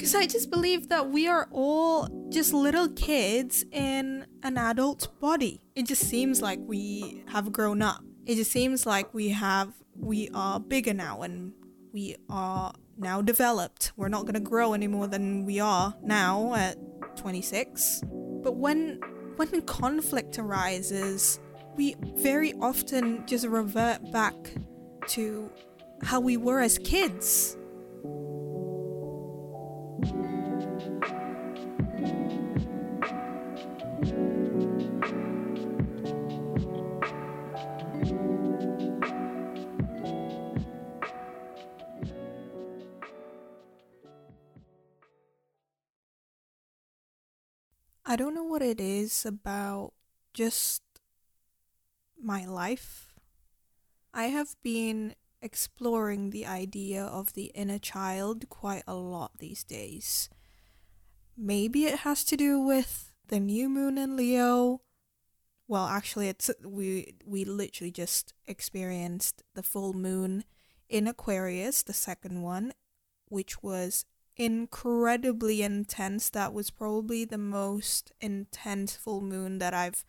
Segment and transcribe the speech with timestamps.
[0.00, 5.60] Because I just believe that we are all just little kids in an adult body.
[5.74, 8.02] It just seems like we have grown up.
[8.24, 11.52] It just seems like we have, we are bigger now and
[11.92, 13.92] we are now developed.
[13.94, 16.78] We're not going to grow any more than we are now at
[17.18, 18.02] 26.
[18.42, 19.00] But when
[19.36, 21.40] when conflict arises,
[21.76, 24.34] we very often just revert back
[25.08, 25.50] to
[26.02, 27.58] how we were as kids.
[48.10, 49.92] I don't know what it is about
[50.34, 50.82] just
[52.20, 53.14] my life.
[54.12, 60.28] I have been exploring the idea of the inner child quite a lot these days.
[61.36, 64.80] Maybe it has to do with the new moon in Leo.
[65.68, 70.42] Well, actually it's we we literally just experienced the full moon
[70.88, 72.72] in Aquarius, the second one,
[73.28, 74.04] which was
[74.36, 76.30] incredibly intense.
[76.30, 80.04] That was probably the most intense full moon that I've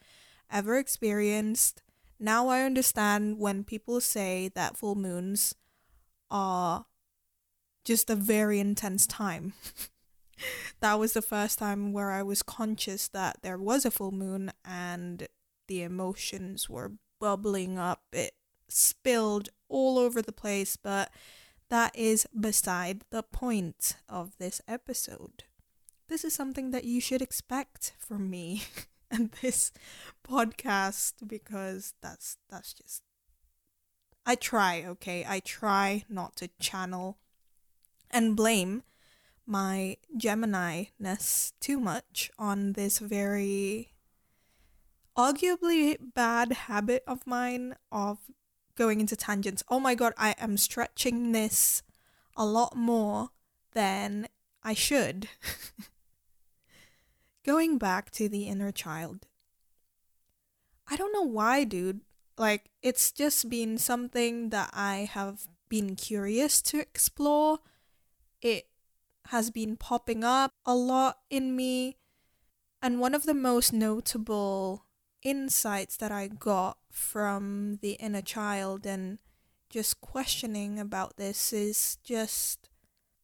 [0.52, 1.82] ever experienced.
[2.20, 5.56] Now I understand when people say that full moons
[6.30, 6.86] are
[7.84, 9.54] just a very intense time.
[10.82, 14.52] that was the first time where I was conscious that there was a full moon
[14.64, 15.28] and
[15.68, 18.04] the emotions were bubbling up.
[18.12, 18.34] It
[18.70, 21.12] spilled all over the place, but
[21.72, 25.46] that is beside the point of this episode.
[26.10, 28.64] This is something that you should expect from me
[29.12, 29.72] and this
[30.28, 33.04] podcast because that's that's just
[34.26, 35.26] I try, okay?
[35.28, 37.18] I try not to channel
[38.12, 38.84] and blame
[39.46, 43.94] my Gemini ness too much on this very
[45.18, 48.18] arguably bad habit of mine of
[48.76, 49.64] going into tangents.
[49.70, 51.84] Oh my god, I am stretching this
[52.36, 53.30] a lot more
[53.74, 54.28] than
[54.64, 55.28] I should.
[57.44, 59.28] going back to the inner child.
[60.88, 62.02] I don't know why, dude.
[62.38, 67.60] Like, it's just been something that I have been curious to explore.
[68.42, 68.68] It
[69.28, 71.98] has been popping up a lot in me.
[72.82, 74.86] And one of the most notable
[75.24, 79.20] insights that I got from the inner child and
[79.70, 82.70] just questioning about this is just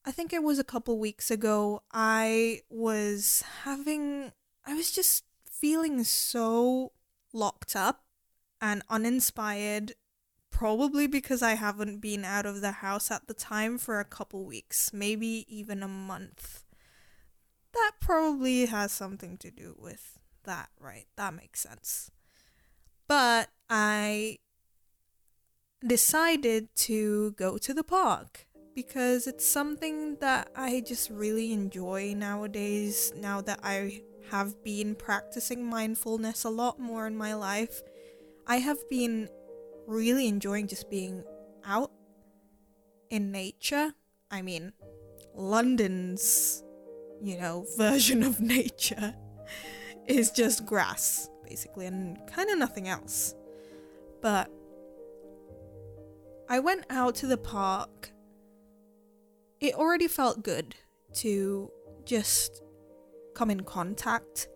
[0.06, 4.31] I think it was a couple weeks ago I was having
[4.66, 6.94] I was just feeling so
[7.34, 8.06] locked up
[8.62, 9.94] and uninspired
[10.50, 14.46] probably because I haven't been out of the house at the time for a couple
[14.46, 16.63] weeks, maybe even a month.
[17.74, 21.06] That probably has something to do with that right.
[21.16, 22.09] That makes sense.
[23.08, 24.40] But I
[25.85, 33.13] decided to go to the park because it's something that I just really enjoy nowadays
[33.16, 37.81] now that I have been practicing mindfulness a lot more in my life.
[38.46, 39.30] I have been
[39.86, 41.24] really enjoying just being
[41.66, 41.91] out
[43.09, 43.94] in nature.
[44.30, 44.74] I mean,
[45.34, 46.63] London's,
[47.22, 49.16] you know, version of nature
[50.07, 53.35] is just grass, basically, and kind of nothing else.
[54.22, 54.50] But
[56.50, 58.12] I went out to the park.
[59.59, 60.75] It already felt good
[61.16, 61.72] to
[62.06, 62.62] just
[63.34, 64.47] come in contact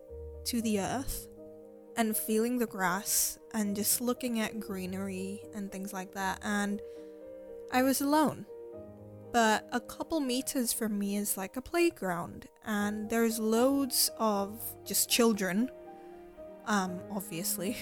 [0.46, 1.28] to the earth
[1.96, 6.40] and feeling the grass and just looking at greenery and things like that.
[6.42, 6.80] And
[7.70, 8.46] I was alone
[9.32, 15.08] but a couple meters from me is like a playground and there's loads of just
[15.08, 15.70] children
[16.66, 17.76] um obviously.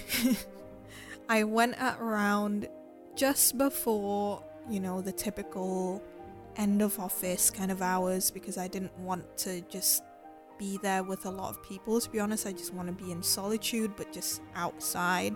[1.29, 2.67] I went around
[3.15, 6.01] just before you know the typical
[6.57, 10.03] end of office kind of hours because i didn't want to just
[10.59, 11.99] be there with a lot of people.
[11.99, 15.35] To be honest i just want to be in solitude but just outside.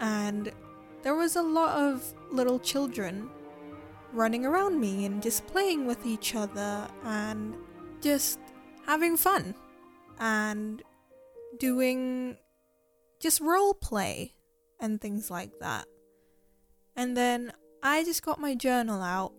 [0.00, 0.52] And
[1.02, 3.30] there was a lot of little children
[4.12, 7.54] running around me and just playing with each other and
[8.00, 8.38] just
[8.86, 9.54] having fun
[10.18, 10.82] and
[11.58, 12.36] doing
[13.20, 14.34] just role play
[14.80, 15.86] and things like that.
[16.94, 19.32] And then I just got my journal out.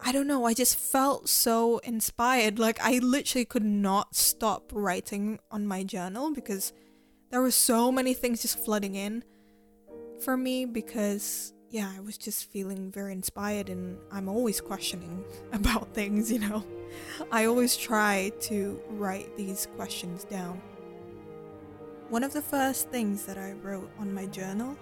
[0.00, 2.58] I don't know, I just felt so inspired.
[2.58, 6.72] Like, I literally could not stop writing on my journal because
[7.30, 9.24] there were so many things just flooding in
[10.20, 15.92] for me because yeah, I was just feeling very inspired and I'm always questioning about
[15.94, 16.64] things, you know.
[17.30, 20.60] I always try to write these questions down.
[22.08, 24.76] One of the first things that I wrote on my journal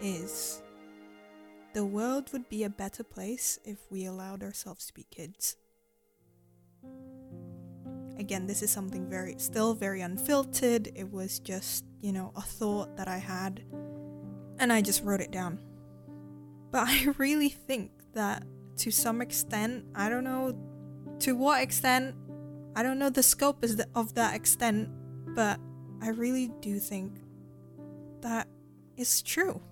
[0.00, 0.62] is
[1.74, 5.56] the world would be a better place if we allowed ourselves to be kids.
[8.18, 10.90] Again, this is something very, still very unfiltered.
[10.94, 13.62] It was just, you know, a thought that I had,
[14.58, 15.60] and I just wrote it down.
[16.74, 18.42] But I really think that
[18.78, 20.58] to some extent, I don't know
[21.20, 22.16] to what extent,
[22.74, 24.88] I don't know the scope is of that extent,
[25.36, 25.60] but
[26.02, 27.12] I really do think
[28.22, 28.48] that
[28.96, 29.62] is true.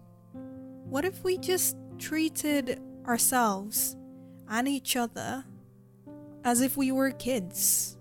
[0.84, 3.96] What if we just treated ourselves
[4.48, 5.44] and each other
[6.44, 7.98] as if we were kids?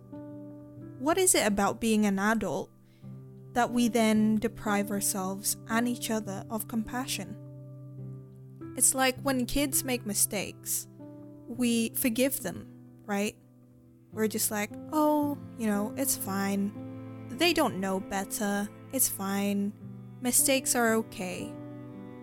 [0.99, 2.69] What is it about being an adult
[3.53, 7.40] that we then deprive ourselves and each other of compassion?
[8.77, 10.87] It's like when kids make mistakes,
[11.47, 12.67] we forgive them,
[13.05, 13.35] right?
[14.13, 16.71] We're just like, oh, you know, it's fine.
[17.29, 18.67] They don't know better.
[18.91, 19.73] It's fine.
[20.21, 21.51] Mistakes are okay.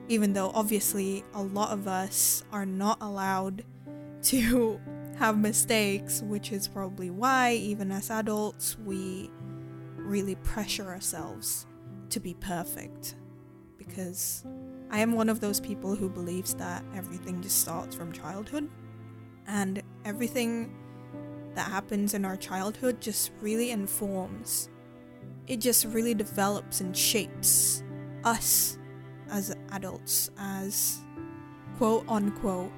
[0.08, 3.64] Even though obviously a lot of us are not allowed
[4.22, 4.80] to
[5.18, 9.30] have mistakes, which is probably why, even as adults, we
[9.96, 11.66] really pressure ourselves
[12.10, 13.16] to be perfect.
[13.76, 14.44] Because
[14.90, 18.68] I am one of those people who believes that everything just starts from childhood,
[19.46, 20.74] and everything
[21.54, 24.70] that happens in our childhood just really informs.
[25.46, 27.82] It just really develops and shapes
[28.24, 28.78] us
[29.30, 31.00] as adults, as
[31.76, 32.72] quote unquote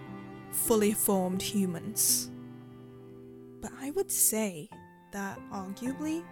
[0.53, 2.31] fully formed humans.
[3.61, 4.69] But I would say
[5.13, 6.25] that arguably,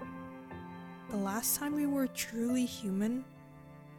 [1.11, 3.25] the last time we were truly human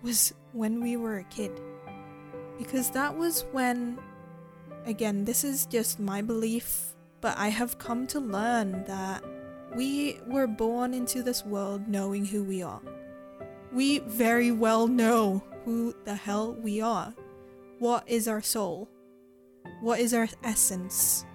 [0.02, 1.52] was when we were a kid.
[2.58, 4.00] Because that was when,
[4.86, 9.24] again, this is just my belief, but I have come to learn that
[9.76, 12.82] we were born into this world knowing who we are.
[13.72, 17.14] We very well know who the hell we are.
[17.78, 18.90] What is our soul?
[19.82, 21.26] What is our essence?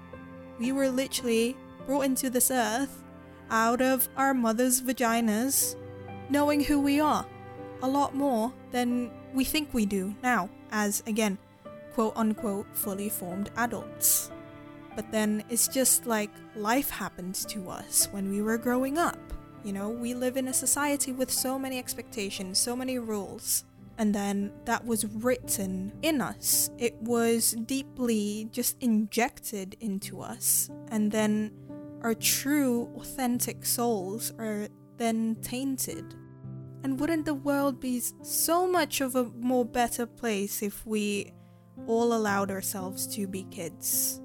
[0.58, 1.56] We were literally
[1.86, 3.02] brought into this earth
[3.50, 5.76] out of our mother's vaginas,
[6.28, 7.26] knowing who we are
[7.84, 11.36] a lot more than we think we do now, as again,
[11.92, 14.30] quote unquote, fully formed adults.
[14.96, 19.18] But then it's just like life happens to us when we were growing up.
[19.62, 23.64] You know, we live in a society with so many expectations, so many rules
[23.98, 26.70] and then that was written in us.
[26.78, 31.52] It was deeply just injected into us, and then
[32.02, 36.14] our true, authentic souls are then tainted.
[36.84, 41.32] And wouldn't the world be so much of a more better place if we
[41.86, 44.20] all allowed ourselves to be kids?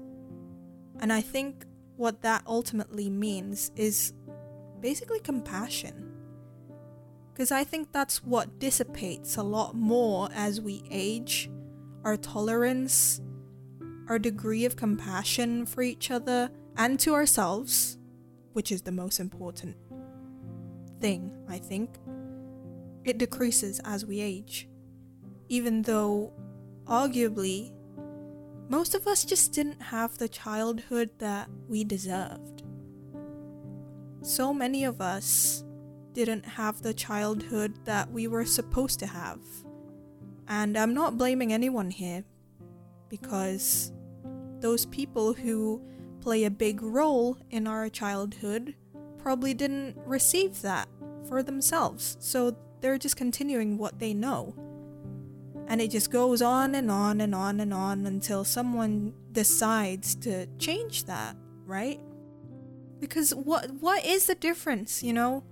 [1.00, 1.64] And I think
[1.96, 4.12] what that ultimately means is
[4.80, 6.12] basically compassion
[7.32, 11.50] because I think that's what dissipates a lot more as we age
[12.04, 13.22] our tolerance,
[14.08, 17.96] our degree of compassion for each other and to ourselves,
[18.52, 19.76] which is the most important
[21.00, 21.98] thing, I think.
[23.04, 24.68] It decreases as we age.
[25.48, 26.32] Even though,
[26.86, 27.72] arguably,
[28.68, 32.62] most of us just didn't have the childhood that we deserved.
[34.22, 35.64] So many of us
[36.12, 39.40] didn't have the childhood that we were supposed to have.
[40.46, 42.24] And I'm not blaming anyone here
[43.08, 43.92] because
[44.60, 45.82] those people who
[46.20, 48.74] play a big role in our childhood
[49.18, 50.88] probably didn't receive that
[51.28, 52.16] for themselves.
[52.20, 54.54] So they're just continuing what they know.
[55.68, 60.46] And it just goes on and on and on and on until someone decides to
[60.58, 62.00] change that, right?
[62.98, 65.44] Because what what is the difference, you know?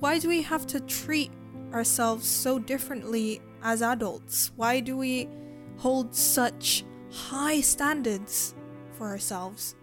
[0.00, 1.30] why do we have to treat
[1.72, 4.50] ourselves so differently as adults?
[4.56, 5.28] Why do we
[5.76, 8.54] hold such high standards
[8.96, 9.76] for ourselves?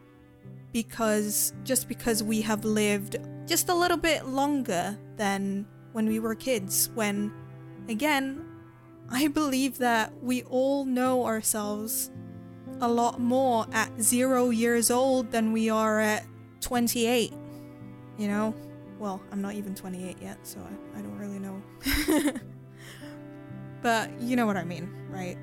[0.73, 6.35] Because just because we have lived just a little bit longer than when we were
[6.35, 7.33] kids, when
[7.89, 8.45] again,
[9.09, 12.11] I believe that we all know ourselves
[12.81, 16.23] a lot more at zero years old than we are at
[16.61, 17.33] 28.
[18.19, 18.53] You know?
[18.99, 21.63] Well, I'm not even 28 yet, so I, I don't really know.
[23.81, 25.39] but you know what I mean, right?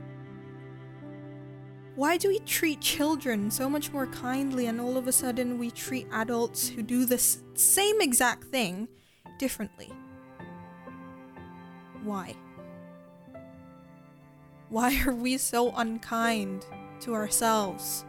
[1.96, 5.72] Why do we treat children so much more kindly and all of a sudden we
[5.72, 8.86] treat adults who do this same exact thing
[9.40, 9.90] differently?
[12.04, 12.36] Why?
[14.68, 16.66] Why are we so unkind
[17.00, 18.04] to ourselves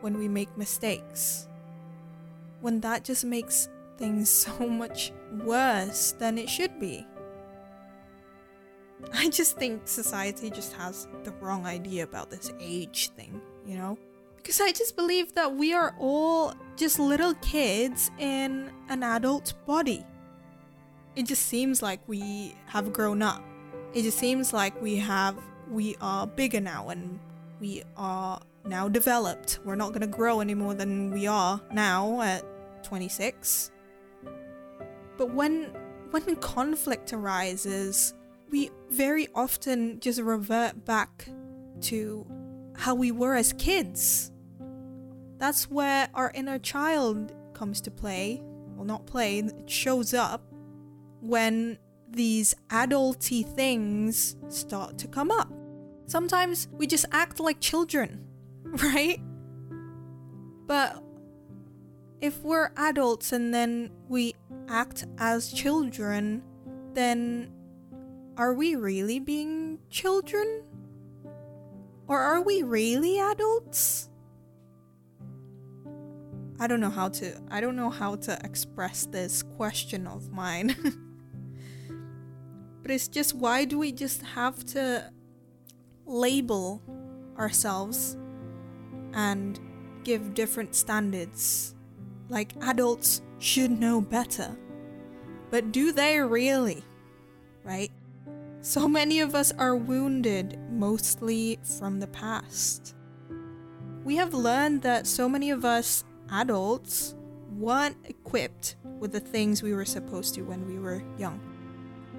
[0.00, 1.46] when we make mistakes?
[2.60, 5.12] when that just makes things so much
[5.44, 7.06] worse than it should be.
[9.12, 13.98] I just think society just has the wrong idea about this age thing, you know?
[14.36, 20.04] Because I just believe that we are all just little kids in an adult body.
[21.16, 23.42] It just seems like we have grown up.
[23.94, 25.36] It just seems like we have
[25.70, 27.18] we are bigger now and
[27.58, 29.58] we are now developed.
[29.64, 32.44] We're not going to grow any more than we are now at
[32.84, 33.70] 26.
[35.16, 35.74] But when
[36.10, 38.12] when conflict arises,
[38.50, 41.26] we very often just revert back
[41.80, 42.26] to
[42.76, 44.30] how we were as kids.
[45.38, 48.42] That's where our inner child comes to play.
[48.74, 50.42] Well, not play, it shows up
[51.20, 55.52] when these adulty things start to come up.
[56.06, 58.26] Sometimes we just act like children,
[58.64, 59.20] right?
[60.66, 61.02] But
[62.20, 64.34] if we're adults and then we
[64.68, 66.42] act as children,
[66.94, 67.52] then
[68.36, 70.62] are we really being children?
[72.08, 74.08] Or are we really adults?
[76.58, 80.74] I don't know how to I don't know how to express this question of mine.
[82.86, 85.10] but it's just why do we just have to
[86.04, 86.80] label
[87.36, 88.16] ourselves
[89.12, 89.58] and
[90.04, 91.74] give different standards?
[92.28, 94.56] Like adults should know better.
[95.50, 96.84] But do they really?
[97.64, 97.90] Right?
[98.60, 102.94] So many of us are wounded, mostly from the past.
[104.04, 107.16] We have learned that so many of us adults
[107.50, 111.55] weren't equipped with the things we were supposed to when we were young.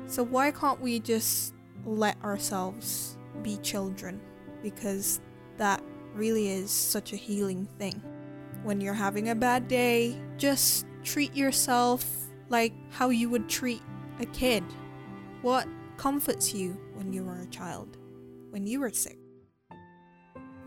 [0.08, 1.54] So, why can't we just
[1.86, 4.22] let ourselves be children?
[4.64, 5.20] Because
[5.58, 5.84] that
[6.14, 8.02] really is such a healing thing.
[8.64, 12.06] When you're having a bad day, just treat yourself
[12.50, 13.82] like how you would treat
[14.20, 14.64] a kid.
[15.42, 17.98] What comforts you when you were a child,
[18.52, 19.18] when you were sick.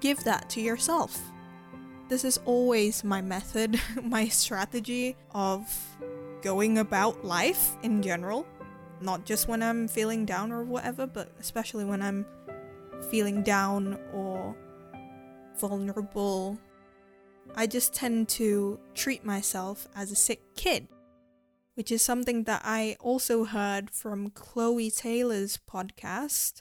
[0.01, 1.19] Give that to yourself.
[2.09, 5.73] This is always my method, my strategy of
[6.43, 8.47] going about life in general.
[9.00, 12.26] Not just when I'm feeling down or whatever, but especially when I'm
[13.11, 14.54] feeling down or
[15.59, 16.59] vulnerable.
[17.57, 20.88] I just tend to treat myself as a sick kid
[21.80, 26.61] which is something that I also heard from Chloe Taylor's podcast,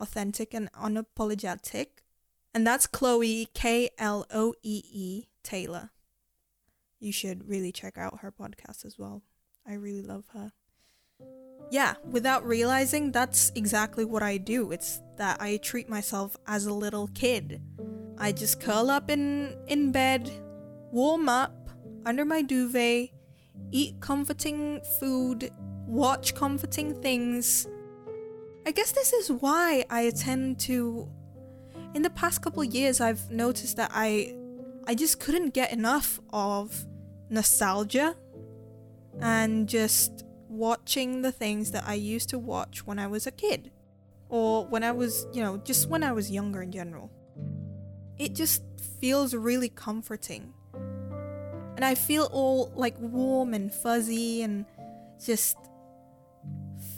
[0.00, 2.02] Authentic and Unapologetic.
[2.52, 5.90] And that's Chloe, K L O E E Taylor.
[6.98, 9.22] You should really check out her podcast as well.
[9.64, 10.50] I really love her.
[11.70, 14.70] Yeah, without realizing, that's exactly what I do.
[14.70, 17.60] It's that I treat myself as a little kid.
[18.18, 20.30] I just curl up in, in bed,
[20.92, 21.68] warm up
[22.06, 23.10] under my duvet,
[23.70, 25.50] eat comforting food,
[25.86, 27.66] watch comforting things.
[28.66, 31.08] I guess this is why I tend to
[31.94, 34.34] in the past couple years I've noticed that I
[34.86, 36.86] I just couldn't get enough of
[37.30, 38.16] nostalgia
[39.20, 40.23] and just
[40.54, 43.70] watching the things that I used to watch when I was a kid
[44.28, 47.10] or when I was, you know, just when I was younger in general.
[48.18, 48.62] It just
[49.00, 50.54] feels really comforting
[51.76, 54.64] and I feel all like warm and fuzzy and
[55.24, 55.56] just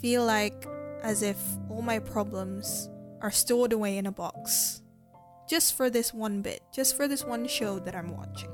[0.01, 0.67] feel like
[1.01, 1.37] as if
[1.69, 2.89] all my problems
[3.21, 4.81] are stored away in a box.
[5.49, 8.51] Just for this one bit, just for this one show that I'm watching,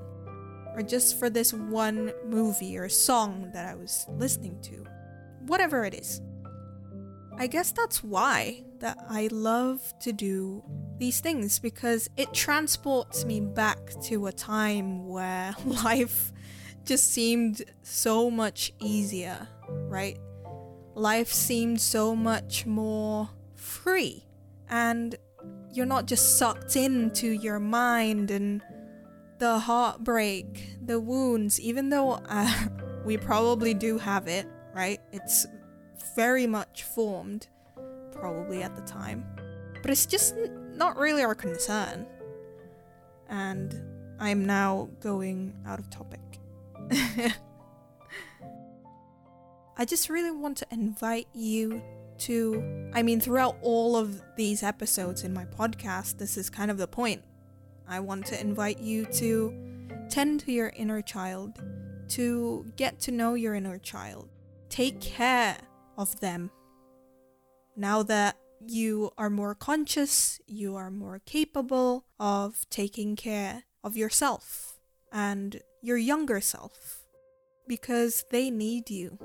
[0.76, 4.86] or just for this one movie or song that I was listening to.
[5.46, 6.22] Whatever it is.
[7.38, 10.64] I guess that's why that I love to do
[10.98, 16.32] these things because it transports me back to a time where life
[16.86, 20.18] just seemed so much easier, right?
[20.96, 24.26] Life seemed so much more free,
[24.70, 25.16] and
[25.72, 28.62] you're not just sucked into your mind and
[29.40, 32.52] the heartbreak, the wounds, even though uh,
[33.06, 35.00] we probably do have it, right?
[35.12, 35.46] It's
[36.16, 37.48] very much formed,
[38.12, 39.26] probably at the time.
[39.82, 40.36] But it's just
[40.76, 42.08] not really our concern.
[43.30, 43.76] And
[44.20, 46.20] I'm now going out of topic.
[49.76, 51.82] I just really want to invite you
[52.20, 52.92] to.
[52.94, 56.88] I mean, throughout all of these episodes in my podcast, this is kind of the
[56.88, 57.24] point.
[57.88, 59.54] I want to invite you to
[60.10, 61.62] tend to your inner child,
[62.10, 64.30] to get to know your inner child,
[64.70, 65.58] take care
[65.98, 66.52] of them.
[67.76, 68.38] Now that
[68.68, 74.80] you are more conscious, you are more capable of taking care of yourself
[75.12, 77.04] and your younger self
[77.68, 79.18] because they need you.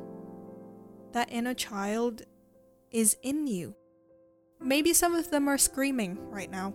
[1.13, 2.23] That inner child
[2.91, 3.75] is in you.
[4.61, 6.75] Maybe some of them are screaming right now,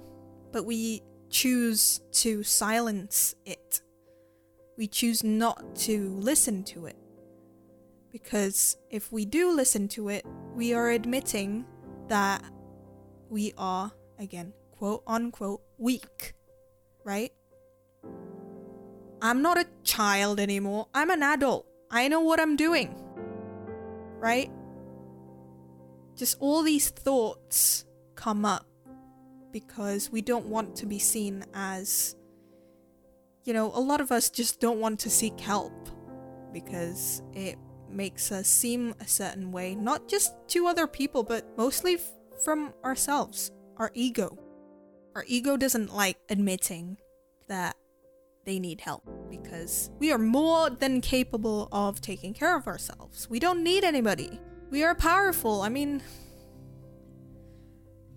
[0.52, 1.02] but we
[1.34, 3.82] choose to silence it.
[4.78, 6.96] We choose not to listen to it.
[8.12, 10.26] Because if we do listen to it,
[10.56, 11.66] we are admitting
[12.08, 12.44] that
[13.30, 16.36] we are, again, quote unquote, weak.
[17.04, 17.32] Right?
[19.20, 20.88] I'm not a child anymore.
[20.94, 21.66] I'm an adult.
[21.90, 22.96] I know what I'm doing.
[24.20, 24.52] Right?
[26.16, 27.86] Just all these thoughts
[28.16, 28.68] come up
[29.54, 32.18] because we don't want to be seen as.
[33.46, 35.74] You know, a lot of us just don't want to seek help
[36.54, 37.58] because it
[37.90, 42.12] makes us seem a certain way, not just to other people, but mostly f-
[42.44, 44.38] from ourselves, our ego.
[45.16, 46.98] Our ego doesn't like admitting
[47.48, 47.76] that
[48.46, 53.30] they need help because we are more than capable of taking care of ourselves.
[53.30, 54.40] We don't need anybody.
[54.70, 55.62] We are powerful.
[55.62, 56.02] I mean,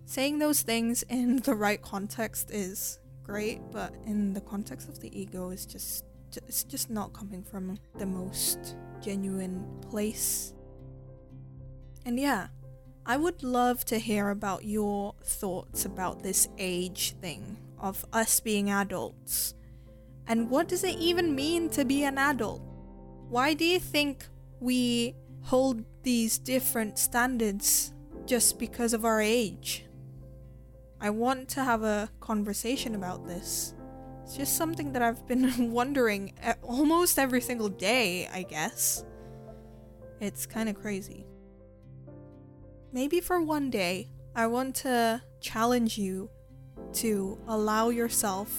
[0.07, 5.19] saying those things in the right context is great, but in the context of the
[5.19, 10.53] ego is just it's just not coming from the most genuine place.
[12.05, 12.47] And yeah,
[13.05, 18.69] I would love to hear about your thoughts about this age thing of us being
[18.69, 19.55] adults.
[20.27, 22.61] And what does it even mean to be an adult?
[23.29, 24.25] Why do you think
[24.59, 27.93] we hold these different standards
[28.25, 29.86] just because of our age?
[30.99, 33.75] I want to have a conversation about this.
[34.23, 39.05] It's just something that I've been wondering almost every single day, I guess.
[40.19, 41.25] It's kind of crazy.
[42.91, 46.29] Maybe for one day, I want to challenge you
[46.93, 48.51] to allow yourself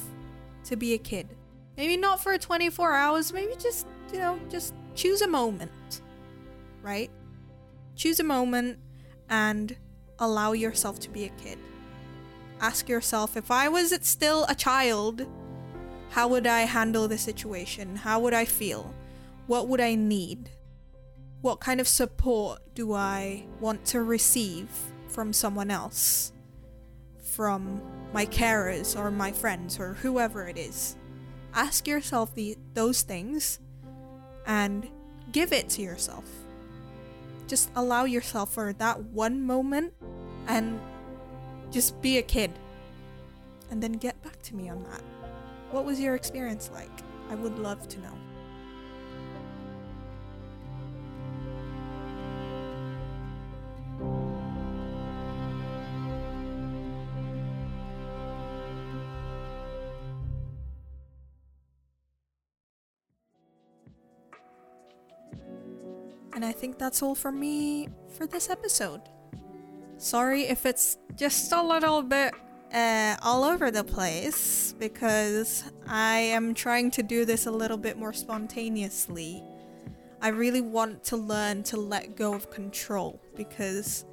[0.64, 1.37] to be a kid.
[1.76, 6.02] Maybe not for 24 hours, maybe just, you know, just choose a moment,
[6.82, 7.10] right?
[7.95, 8.78] Choose a moment
[9.28, 9.76] and
[10.19, 11.58] allow yourself to be a kid.
[12.60, 15.26] Ask yourself if I was still a child,
[16.10, 17.97] how would I handle the situation?
[17.97, 18.94] How would I feel?
[19.47, 20.50] What would I need?
[21.40, 24.68] What kind of support do I want to receive
[25.08, 26.32] from someone else?
[27.23, 27.80] From
[28.12, 30.97] my carers or my friends or whoever it is.
[31.54, 33.60] Ask yourself the, those things
[34.47, 34.88] and
[35.30, 36.25] give it to yourself.
[37.47, 39.92] Just allow yourself for that one moment
[40.49, 40.80] and
[41.71, 42.50] just be a kid.
[43.71, 45.02] And then get back to me on that.
[45.71, 46.91] What was your experience like?
[47.31, 48.15] I would love to know.
[66.33, 69.00] And I think that's all from me for this episode.
[69.99, 72.32] Sorry if it's just a little bit
[72.73, 77.99] uh, all over the place because I am trying to do this a little bit
[77.99, 79.43] more spontaneously.
[80.21, 84.04] I really want to learn to let go of control because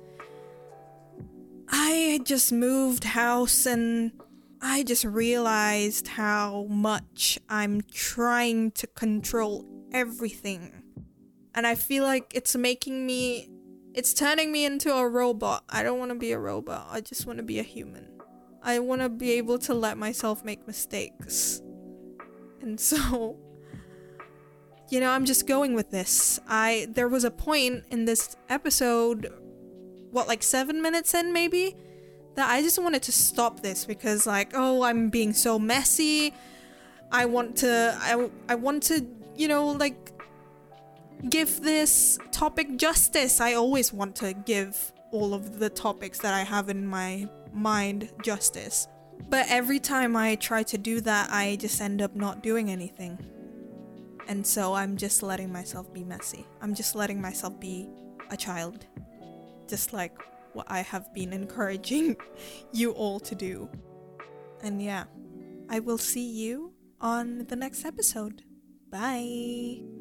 [1.69, 4.12] I just moved house and
[4.62, 10.84] I just realized how much I'm trying to control everything.
[11.54, 13.50] And I feel like it's making me,
[13.95, 15.63] it's turning me into a robot.
[15.69, 18.10] I don't want to be a robot, I just want to be a human.
[18.62, 21.62] I want to be able to let myself make mistakes.
[22.62, 23.38] And so
[24.89, 26.39] you know, I'm just going with this.
[26.47, 29.34] I there was a point in this episode
[30.12, 31.75] what like 7 minutes in maybe
[32.36, 36.34] that I just wanted to stop this because like, oh, I'm being so messy.
[37.12, 39.05] I want to I I want to,
[39.36, 40.12] you know, like
[41.30, 43.41] give this topic justice.
[43.41, 48.12] I always want to give all of the topics that I have in my mind
[48.21, 48.88] justice.
[49.30, 53.17] But every time I try to do that, I just end up not doing anything.
[54.28, 56.45] And so I'm just letting myself be messy.
[56.62, 57.89] I'm just letting myself be
[58.30, 58.86] a child.
[59.67, 60.19] Just like
[60.54, 62.17] what I have been encouraging
[62.71, 63.69] you all to do.
[64.62, 65.06] And yeah,
[65.69, 68.43] I will see you on the next episode.
[68.89, 69.94] Bye.